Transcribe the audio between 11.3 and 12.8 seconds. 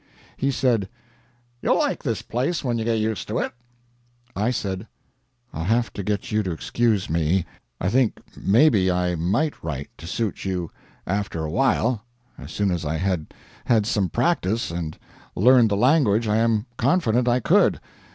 a while; as soon